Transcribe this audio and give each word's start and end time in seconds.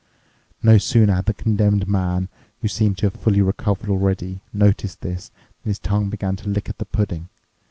No 0.63 0.79
sooner 0.79 1.13
had 1.13 1.25
the 1.25 1.33
Condemned 1.35 1.87
Man, 1.87 2.27
who 2.59 2.67
seemed 2.67 2.97
to 2.97 3.05
have 3.05 3.13
fully 3.13 3.39
recovered 3.39 3.87
already, 3.87 4.41
noticed 4.51 5.01
this 5.01 5.29
than 5.61 5.69
his 5.69 5.77
tongue 5.77 6.09
began 6.09 6.35
to 6.37 6.49
lick 6.49 6.67
at 6.69 6.79
the 6.79 6.85
pudding. 6.85 7.29